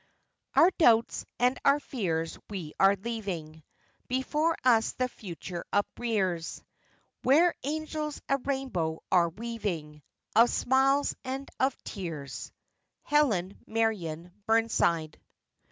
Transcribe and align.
"Our 0.55 0.71
doubts 0.79 1.27
and 1.37 1.59
our 1.63 1.79
fears 1.79 2.39
we 2.49 2.73
are 2.79 2.95
leaving; 2.95 3.61
Before 4.07 4.57
us 4.63 4.93
the 4.93 5.07
future 5.07 5.63
uprears, 5.71 6.63
Where 7.21 7.53
angels 7.61 8.19
a 8.27 8.37
rainbow 8.39 9.03
are 9.11 9.29
weaving 9.29 10.01
Of 10.35 10.49
smiles 10.49 11.15
and 11.23 11.47
of 11.59 11.77
tears." 11.83 12.51
HELEN 13.03 13.59
MARION 13.67 14.33
BURNSIDE. 14.47 15.19